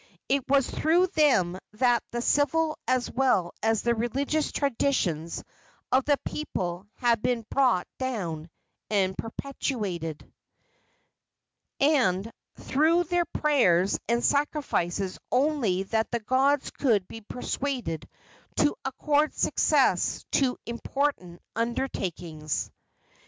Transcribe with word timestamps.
It 0.27 0.43
was 0.49 0.67
through 0.67 1.05
them 1.13 1.59
that 1.73 2.01
the 2.09 2.23
civil 2.23 2.79
as 2.87 3.11
well 3.11 3.53
as 3.61 3.83
the 3.83 3.93
religious 3.93 4.51
traditions 4.51 5.43
of 5.91 6.05
the 6.05 6.17
people 6.25 6.87
had 6.95 7.21
been 7.21 7.45
brought 7.51 7.87
down 7.99 8.49
and 8.89 9.15
perpetuated, 9.15 10.27
and 11.79 12.31
through 12.57 13.03
their 13.03 13.25
prayers 13.25 13.99
and 14.09 14.23
sacrifices 14.25 15.19
only 15.31 15.83
that 15.83 16.09
the 16.09 16.19
gods 16.19 16.71
could 16.71 17.07
be 17.07 17.21
persuaded 17.21 18.09
to 18.55 18.75
accord 18.83 19.35
success 19.37 20.25
to 20.31 20.57
important 20.65 21.39
undertakings. 21.55 22.71